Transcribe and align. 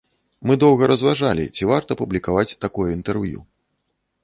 Мы 0.51 0.53
доўга 0.63 0.87
разважалі, 0.91 1.45
ці 1.59 1.69
варта 1.73 1.91
публікаваць 2.01 2.57
такое 2.67 2.89
інтэрв'ю. 2.97 3.39